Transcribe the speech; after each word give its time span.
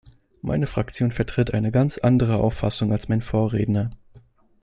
Meine 0.41 0.65
Fraktion 0.65 1.11
vertritt 1.11 1.53
eine 1.53 1.69
ganz 1.71 1.99
andere 1.99 2.37
Auffassung 2.37 2.91
als 2.91 3.07
mein 3.07 3.21
Vorredner. 3.21 3.91